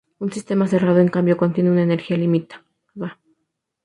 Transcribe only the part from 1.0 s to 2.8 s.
cambio contiene una energía limitada.